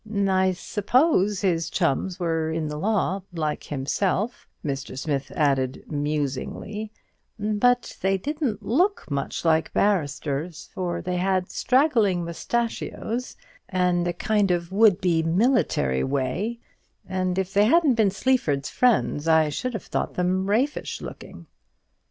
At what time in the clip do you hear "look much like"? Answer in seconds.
8.65-9.71